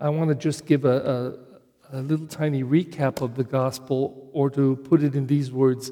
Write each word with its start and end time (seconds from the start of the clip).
I 0.00 0.08
want 0.08 0.30
to 0.30 0.34
just 0.34 0.64
give 0.64 0.84
a, 0.84 1.36
a, 1.92 1.98
a 1.98 2.00
little 2.00 2.26
tiny 2.26 2.64
recap 2.64 3.20
of 3.20 3.34
the 3.34 3.44
gospel, 3.44 4.30
or 4.32 4.48
to 4.50 4.76
put 4.76 5.02
it 5.02 5.14
in 5.14 5.26
these 5.26 5.52
words 5.52 5.90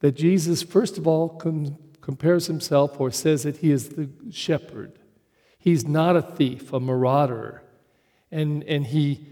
that 0.00 0.12
Jesus, 0.12 0.62
first 0.62 0.98
of 0.98 1.06
all, 1.06 1.30
com- 1.30 1.78
compares 2.00 2.46
himself 2.46 3.00
or 3.00 3.10
says 3.10 3.44
that 3.44 3.58
he 3.58 3.70
is 3.70 3.90
the 3.90 4.10
shepherd. 4.30 4.98
He's 5.58 5.86
not 5.86 6.16
a 6.16 6.22
thief, 6.22 6.72
a 6.72 6.80
marauder. 6.80 7.62
And, 8.30 8.64
and 8.64 8.84
he, 8.86 9.24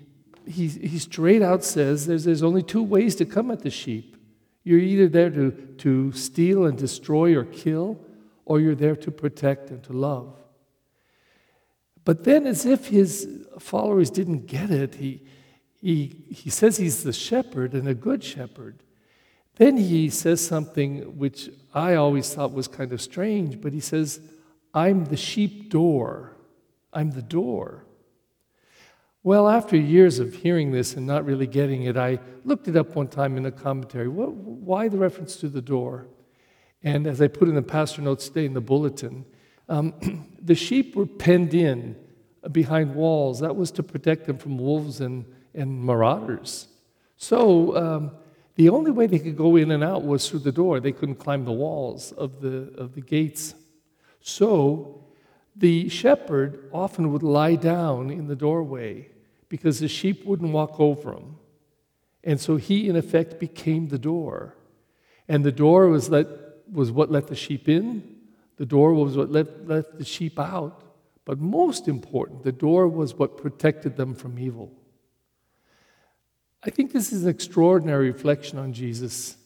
he, 0.47 0.69
he 0.69 0.99
straight 0.99 1.43
out 1.43 1.65
says 1.65 2.07
there's, 2.07 2.25
there's 2.25 2.43
only 2.43 2.63
two 2.63 2.83
ways 2.83 3.17
to 3.17 3.25
come 3.25 3.51
at 3.51 3.61
the 3.61 3.71
sheep. 3.71 4.17
You're 4.63 4.79
either 4.79 5.09
there 5.09 5.31
to, 5.31 5.51
to 5.79 6.13
steal 6.13 6.67
and 6.67 6.79
destroy 6.79 7.37
or 7.37 7.45
kill, 7.45 7.99
or 8.45 8.61
you're 8.61 8.75
there 8.75 8.97
to 8.97 9.11
protect 9.11 9.71
and 9.71 9.83
to 9.85 9.93
love. 9.93 10.37
But 12.05 12.25
then, 12.25 12.47
as 12.47 12.65
if 12.65 12.87
his 12.87 13.40
followers 13.61 14.11
didn't 14.11 14.47
get 14.47 14.71
it, 14.71 14.97
he, 14.97 15.23
he, 15.81 16.25
he 16.29 16.51
says 16.51 16.77
he's 16.77 17.05
the 17.05 17.13
shepherd 17.13 17.75
and 17.75 17.89
a 17.89 17.95
good 17.95 18.23
shepherd. 18.23 18.83
Then 19.57 19.77
he 19.77 20.09
says 20.09 20.45
something 20.45 21.19
which 21.19 21.51
I 21.75 21.95
always 21.95 22.33
thought 22.33 22.53
was 22.53 22.69
kind 22.69 22.93
of 22.93 23.01
strange, 23.01 23.61
but 23.61 23.73
he 23.73 23.81
says, 23.81 24.21
I'm 24.73 25.05
the 25.07 25.17
sheep 25.17 25.71
door. 25.71 26.37
I'm 26.93 27.11
the 27.11 27.23
door. 27.23 27.85
Well, 29.23 29.49
after 29.49 29.77
years 29.77 30.19
of 30.19 30.35
hearing 30.35 30.73
this 30.73 30.95
and 30.95 31.07
not 31.07 31.27
really 31.27 31.47
getting 31.47 31.83
it, 31.83 31.97
I 31.97 32.21
looked 32.45 32.69
it 32.69 32.77
up 32.77 32.97
one 32.97 33.09
time 33.09 33.37
in 33.37 33.45
a 33.45 33.53
commentary. 33.53 34.09
What, 34.09 34.33
why 34.33 34.89
the 34.89 34.97
reference 34.97 35.37
to 35.37 35.49
the 35.49 35.61
door? 35.61 36.07
And 36.83 37.07
as 37.07 37.21
I 37.21 37.29
put 37.29 37.49
in 37.49 37.55
the 37.55 37.63
pastor 37.63 38.01
notes 38.01 38.29
today 38.29 38.47
in 38.47 38.55
the 38.55 38.63
bulletin, 38.63 39.27
um, 39.69 39.95
the 40.43 40.55
sheep 40.55 40.97
were 40.97 41.07
penned 41.07 41.53
in 41.53 41.97
behind 42.53 42.95
walls. 42.95 43.41
That 43.41 43.57
was 43.57 43.71
to 43.73 43.83
protect 43.83 44.27
them 44.27 44.39
from 44.39 44.59
wolves 44.59 45.01
and, 45.01 45.25
and 45.55 45.83
marauders. 45.83 46.69
So 47.17 47.77
um, 47.77 48.11
the 48.55 48.69
only 48.69 48.91
way 48.91 49.07
they 49.07 49.19
could 49.19 49.37
go 49.37 49.57
in 49.57 49.71
and 49.71 49.85
out 49.85 50.05
was 50.05 50.29
through 50.29 50.41
the 50.41 50.53
door. 50.53 50.81
They 50.81 50.93
couldn't 50.93 51.17
climb 51.17 51.45
the 51.45 51.53
walls 51.53 52.13
of 52.13 52.41
the, 52.41 52.73
of 52.77 52.95
the 52.95 53.01
gates. 53.01 53.55
So 54.21 55.05
the 55.57 55.89
shepherd 55.89 56.69
often 56.73 57.13
would 57.13 57.23
lie 57.23 57.57
down 57.57 58.11
in 58.11 58.27
the 58.27 58.37
doorway 58.37 59.09
because 59.49 59.81
the 59.81 59.89
sheep 59.89 60.25
wouldn't 60.25 60.53
walk 60.53 60.81
over 60.81 61.13
him. 61.13 61.37
And 62.23 62.41
so 62.41 62.57
he, 62.57 62.89
in 62.89 62.97
effect, 62.97 63.41
became 63.41 63.89
the 63.89 63.99
door. 63.99 64.57
And 65.29 65.45
the 65.45 65.53
door 65.53 65.89
was, 65.89 66.11
let, 66.11 66.27
was 66.71 66.91
what 66.91 67.11
let 67.11 67.27
the 67.29 67.35
sheep 67.35 67.69
in, 67.69 68.17
the 68.57 68.67
door 68.67 68.93
was 68.93 69.17
what 69.17 69.31
let, 69.31 69.67
let 69.67 69.99
the 69.99 70.05
sheep 70.05 70.39
out. 70.39 70.83
But 71.31 71.39
most 71.39 71.87
important, 71.87 72.43
the 72.43 72.51
door 72.51 72.89
was 72.89 73.15
what 73.15 73.37
protected 73.37 73.97
them 73.97 74.17
from 74.17 74.37
evil. 74.37 74.73
I 76.65 76.71
think 76.71 76.91
this 76.91 77.13
is 77.13 77.23
an 77.23 77.31
extraordinary 77.31 78.11
reflection 78.11 78.59
on 78.59 78.73
Jesus 78.73 79.37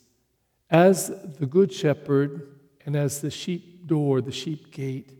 as 0.70 1.08
the 1.08 1.44
Good 1.44 1.70
Shepherd 1.70 2.56
and 2.86 2.96
as 2.96 3.20
the 3.20 3.30
sheep 3.30 3.86
door, 3.86 4.22
the 4.22 4.32
sheep 4.32 4.72
gate. 4.72 5.12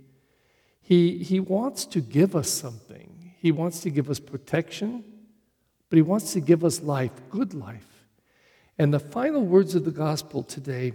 He, 0.80 1.18
he 1.18 1.38
wants 1.38 1.84
to 1.84 2.00
give 2.00 2.34
us 2.34 2.48
something. 2.48 3.34
He 3.36 3.52
wants 3.52 3.80
to 3.80 3.90
give 3.90 4.08
us 4.08 4.18
protection, 4.18 5.04
but 5.90 5.96
He 5.96 6.02
wants 6.02 6.32
to 6.32 6.40
give 6.40 6.64
us 6.64 6.80
life, 6.80 7.12
good 7.28 7.52
life. 7.52 8.06
And 8.78 8.94
the 8.94 9.00
final 9.00 9.44
words 9.44 9.74
of 9.74 9.84
the 9.84 9.90
gospel 9.90 10.42
today, 10.42 10.94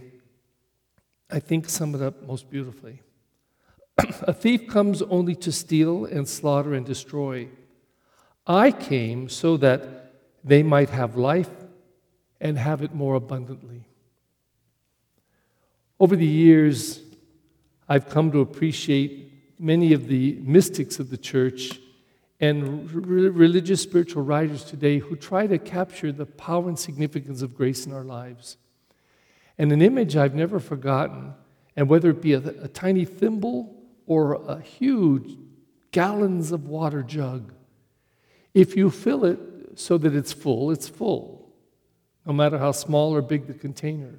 I 1.29 1.39
think, 1.39 1.69
sum 1.69 1.93
it 1.93 2.01
up 2.01 2.23
most 2.23 2.49
beautifully. 2.49 3.03
A 4.23 4.33
thief 4.33 4.67
comes 4.67 5.01
only 5.01 5.35
to 5.35 5.51
steal 5.51 6.05
and 6.05 6.27
slaughter 6.27 6.73
and 6.73 6.85
destroy. 6.85 7.47
I 8.45 8.71
came 8.71 9.29
so 9.29 9.57
that 9.57 10.13
they 10.43 10.63
might 10.63 10.89
have 10.89 11.15
life 11.15 11.49
and 12.41 12.57
have 12.57 12.81
it 12.81 12.93
more 12.93 13.15
abundantly. 13.15 13.85
Over 15.99 16.15
the 16.15 16.25
years, 16.25 17.01
I've 17.87 18.09
come 18.09 18.31
to 18.31 18.39
appreciate 18.39 19.59
many 19.59 19.93
of 19.93 20.07
the 20.07 20.37
mystics 20.41 20.99
of 20.99 21.09
the 21.09 21.17
church 21.17 21.79
and 22.39 22.89
religious 22.91 23.81
spiritual 23.81 24.23
writers 24.23 24.63
today 24.63 24.99
who 24.99 25.15
try 25.15 25.45
to 25.45 25.57
capture 25.57 26.11
the 26.11 26.25
power 26.25 26.69
and 26.69 26.79
significance 26.79 27.41
of 27.41 27.53
grace 27.53 27.85
in 27.85 27.91
our 27.91 28.05
lives. 28.05 28.57
And 29.57 29.73
an 29.73 29.81
image 29.81 30.15
I've 30.15 30.35
never 30.35 30.59
forgotten, 30.59 31.33
and 31.75 31.89
whether 31.89 32.11
it 32.11 32.21
be 32.21 32.33
a, 32.33 32.39
a 32.39 32.69
tiny 32.69 33.03
thimble 33.03 33.78
or 34.09 34.33
a 34.47 34.59
huge 34.59 35.37
gallons 35.91 36.51
of 36.51 36.67
water 36.67 37.03
jug, 37.03 37.53
if 38.55 38.75
you 38.75 38.89
fill 38.89 39.23
it 39.23 39.39
so 39.75 39.99
that 39.99 40.15
it's 40.15 40.33
full, 40.33 40.71
it's 40.71 40.89
full, 40.89 41.53
no 42.25 42.33
matter 42.33 42.57
how 42.57 42.71
small 42.71 43.13
or 43.15 43.21
big 43.21 43.45
the 43.45 43.53
container. 43.53 44.15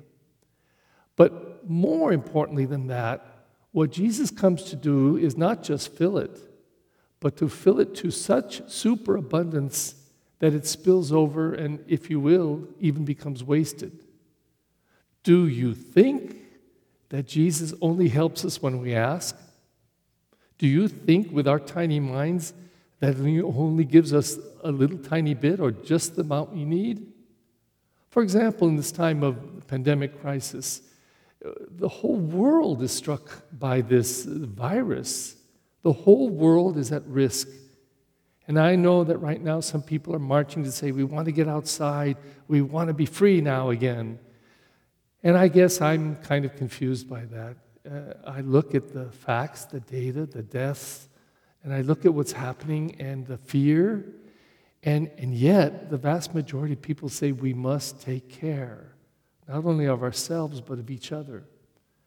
But 1.16 1.68
more 1.68 2.12
importantly 2.12 2.66
than 2.66 2.86
that, 2.86 3.26
what 3.72 3.90
Jesus 3.90 4.30
comes 4.30 4.62
to 4.64 4.76
do 4.76 5.16
is 5.16 5.36
not 5.36 5.64
just 5.64 5.92
fill 5.92 6.18
it, 6.18 6.38
but 7.18 7.36
to 7.38 7.48
fill 7.48 7.80
it 7.80 7.92
to 7.96 8.12
such 8.12 8.70
superabundance 8.70 9.96
that 10.38 10.54
it 10.54 10.66
spills 10.66 11.10
over 11.10 11.52
and, 11.52 11.84
if 11.88 12.08
you 12.08 12.20
will, 12.20 12.66
even 12.78 13.04
becomes 13.04 13.42
wasted. 13.42 14.04
Do 15.24 15.48
you 15.48 15.74
think 15.74 16.36
that 17.08 17.26
Jesus 17.26 17.74
only 17.82 18.08
helps 18.08 18.44
us 18.44 18.62
when 18.62 18.80
we 18.80 18.94
ask? 18.94 19.36
Do 20.60 20.66
you 20.66 20.88
think 20.88 21.32
with 21.32 21.48
our 21.48 21.58
tiny 21.58 22.00
minds 22.00 22.52
that 22.98 23.16
He 23.16 23.40
only 23.40 23.84
gives 23.84 24.12
us 24.12 24.38
a 24.62 24.70
little 24.70 24.98
tiny 24.98 25.32
bit 25.32 25.58
or 25.58 25.70
just 25.70 26.16
the 26.16 26.20
amount 26.20 26.52
we 26.52 26.66
need? 26.66 27.06
For 28.10 28.22
example, 28.22 28.68
in 28.68 28.76
this 28.76 28.92
time 28.92 29.22
of 29.22 29.66
pandemic 29.68 30.20
crisis, 30.20 30.82
the 31.40 31.88
whole 31.88 32.18
world 32.18 32.82
is 32.82 32.92
struck 32.92 33.42
by 33.58 33.80
this 33.80 34.26
virus. 34.26 35.34
The 35.80 35.94
whole 35.94 36.28
world 36.28 36.76
is 36.76 36.92
at 36.92 37.06
risk. 37.06 37.48
And 38.46 38.60
I 38.60 38.76
know 38.76 39.02
that 39.04 39.16
right 39.16 39.40
now 39.40 39.60
some 39.60 39.80
people 39.80 40.14
are 40.14 40.18
marching 40.18 40.62
to 40.64 40.70
say, 40.70 40.92
we 40.92 41.04
want 41.04 41.24
to 41.24 41.32
get 41.32 41.48
outside, 41.48 42.18
we 42.48 42.60
want 42.60 42.88
to 42.88 42.94
be 42.94 43.06
free 43.06 43.40
now 43.40 43.70
again. 43.70 44.18
And 45.22 45.38
I 45.38 45.48
guess 45.48 45.80
I'm 45.80 46.16
kind 46.16 46.44
of 46.44 46.54
confused 46.54 47.08
by 47.08 47.24
that. 47.24 47.56
Uh, 47.88 48.14
I 48.26 48.40
look 48.40 48.74
at 48.74 48.92
the 48.92 49.06
facts, 49.06 49.64
the 49.64 49.80
data, 49.80 50.26
the 50.26 50.42
deaths, 50.42 51.08
and 51.62 51.72
I 51.72 51.80
look 51.80 52.04
at 52.04 52.12
what's 52.12 52.32
happening 52.32 52.96
and 53.00 53.26
the 53.26 53.38
fear, 53.38 54.04
and, 54.82 55.10
and 55.18 55.34
yet 55.34 55.90
the 55.90 55.98
vast 55.98 56.34
majority 56.34 56.74
of 56.74 56.82
people 56.82 57.08
say 57.08 57.32
we 57.32 57.54
must 57.54 58.00
take 58.00 58.28
care 58.28 58.90
not 59.50 59.64
only 59.64 59.86
of 59.86 60.02
ourselves, 60.02 60.60
but 60.60 60.78
of 60.78 60.90
each 60.90 61.10
other. 61.10 61.42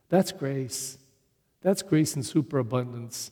That's 0.07 0.31
grace. 0.31 0.97
That's 1.61 1.81
grace 1.81 2.15
in 2.15 2.23
superabundance. 2.23 3.31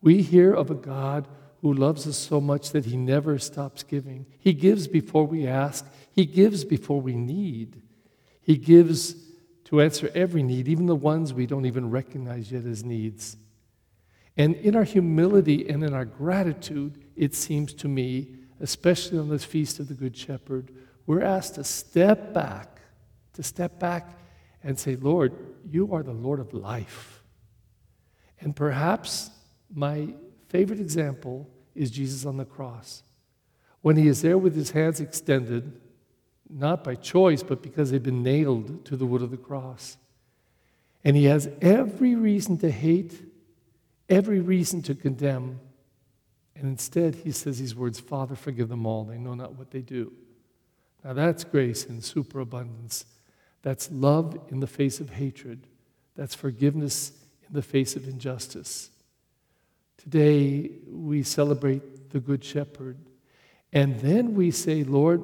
We 0.00 0.22
hear 0.22 0.52
of 0.52 0.70
a 0.70 0.76
God 0.76 1.26
who 1.60 1.74
loves 1.74 2.06
us 2.06 2.16
so 2.16 2.40
much 2.40 2.70
that 2.70 2.86
he 2.86 2.96
never 2.96 3.38
stops 3.38 3.82
giving. 3.82 4.26
He 4.38 4.52
gives 4.52 4.86
before 4.86 5.26
we 5.26 5.46
ask, 5.46 5.84
he 6.12 6.24
gives 6.24 6.64
before 6.64 7.00
we 7.00 7.14
need. 7.14 7.82
He 8.40 8.56
gives 8.56 9.14
to 9.70 9.80
answer 9.80 10.10
every 10.14 10.42
need, 10.42 10.68
even 10.68 10.86
the 10.86 10.94
ones 10.94 11.32
we 11.32 11.46
don't 11.46 11.66
even 11.66 11.90
recognize 11.90 12.52
yet 12.52 12.64
as 12.64 12.84
needs. 12.84 13.36
And 14.36 14.54
in 14.56 14.76
our 14.76 14.84
humility 14.84 15.68
and 15.68 15.82
in 15.82 15.94
our 15.94 16.04
gratitude, 16.04 17.02
it 17.16 17.34
seems 17.34 17.72
to 17.74 17.88
me, 17.88 18.34
especially 18.60 19.18
on 19.18 19.28
this 19.28 19.44
feast 19.44 19.80
of 19.80 19.88
the 19.88 19.94
Good 19.94 20.16
Shepherd, 20.16 20.72
we're 21.06 21.22
asked 21.22 21.56
to 21.56 21.64
step 21.64 22.32
back 22.34 22.80
to 23.34 23.42
step 23.42 23.78
back 23.78 24.18
and 24.62 24.78
say, 24.78 24.96
Lord, 24.96 25.32
you 25.64 25.94
are 25.94 26.02
the 26.02 26.12
Lord 26.12 26.40
of 26.40 26.52
life. 26.52 27.22
And 28.40 28.54
perhaps 28.54 29.30
my 29.74 30.14
favorite 30.48 30.80
example 30.80 31.48
is 31.74 31.90
Jesus 31.90 32.26
on 32.26 32.36
the 32.36 32.44
cross. 32.44 33.02
When 33.80 33.96
he 33.96 34.08
is 34.08 34.22
there 34.22 34.36
with 34.36 34.54
his 34.54 34.72
hands 34.72 35.00
extended, 35.00 35.80
not 36.52 36.84
by 36.84 36.94
choice, 36.94 37.42
but 37.42 37.62
because 37.62 37.90
they've 37.90 38.02
been 38.02 38.22
nailed 38.22 38.84
to 38.86 38.96
the 38.96 39.06
wood 39.06 39.22
of 39.22 39.30
the 39.30 39.36
cross. 39.36 39.96
And 41.04 41.16
he 41.16 41.24
has 41.24 41.48
every 41.62 42.14
reason 42.14 42.58
to 42.58 42.70
hate, 42.70 43.22
every 44.08 44.40
reason 44.40 44.82
to 44.82 44.94
condemn. 44.94 45.60
And 46.54 46.66
instead, 46.66 47.14
he 47.14 47.32
says 47.32 47.58
these 47.58 47.74
words 47.74 48.00
Father, 48.00 48.34
forgive 48.34 48.68
them 48.68 48.86
all. 48.86 49.04
They 49.04 49.18
know 49.18 49.34
not 49.34 49.54
what 49.54 49.70
they 49.70 49.80
do. 49.80 50.12
Now, 51.04 51.14
that's 51.14 51.44
grace 51.44 51.84
in 51.84 52.02
superabundance. 52.02 53.06
That's 53.62 53.90
love 53.90 54.38
in 54.48 54.60
the 54.60 54.66
face 54.66 55.00
of 55.00 55.10
hatred. 55.10 55.66
That's 56.16 56.34
forgiveness 56.34 57.12
in 57.46 57.54
the 57.54 57.62
face 57.62 57.96
of 57.96 58.06
injustice. 58.06 58.90
Today, 59.96 60.70
we 60.90 61.22
celebrate 61.22 62.10
the 62.10 62.20
Good 62.20 62.44
Shepherd. 62.44 62.98
And 63.72 64.00
then 64.00 64.34
we 64.34 64.50
say, 64.50 64.82
Lord, 64.84 65.22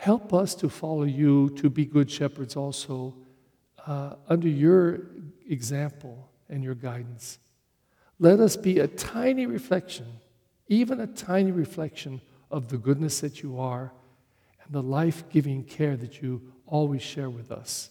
help 0.00 0.32
us 0.32 0.54
to 0.54 0.66
follow 0.66 1.02
you, 1.02 1.50
to 1.50 1.68
be 1.68 1.84
good 1.84 2.10
shepherds 2.10 2.56
also, 2.56 3.14
uh, 3.86 4.14
under 4.30 4.48
your 4.48 4.98
example 5.46 6.30
and 6.48 6.64
your 6.64 6.74
guidance. 6.74 7.38
Let 8.18 8.40
us 8.40 8.56
be 8.56 8.78
a 8.78 8.88
tiny 8.88 9.44
reflection, 9.44 10.06
even 10.68 11.00
a 11.00 11.06
tiny 11.06 11.52
reflection 11.52 12.22
of 12.50 12.68
the 12.68 12.78
goodness 12.78 13.20
that 13.20 13.42
you 13.42 13.60
are 13.60 13.92
and 14.64 14.72
the 14.72 14.82
life 14.82 15.28
giving 15.28 15.64
care 15.64 15.98
that 15.98 16.22
you 16.22 16.40
always 16.66 17.02
share 17.02 17.28
with 17.28 17.52
us. 17.52 17.90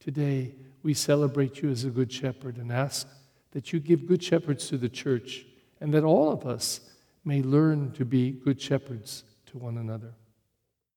Today, 0.00 0.56
we 0.82 0.94
celebrate 0.94 1.62
you 1.62 1.70
as 1.70 1.84
a 1.84 1.90
good 1.90 2.10
shepherd 2.10 2.56
and 2.56 2.72
ask 2.72 3.06
that 3.52 3.72
you 3.72 3.78
give 3.78 4.04
good 4.04 4.22
shepherds 4.22 4.68
to 4.70 4.76
the 4.76 4.88
church 4.88 5.46
and 5.80 5.94
that 5.94 6.02
all 6.02 6.32
of 6.32 6.44
us 6.44 6.80
may 7.24 7.40
learn 7.40 7.92
to 7.92 8.04
be 8.04 8.32
good 8.32 8.60
shepherds 8.60 9.22
to 9.46 9.58
one 9.58 9.78
another. 9.78 10.12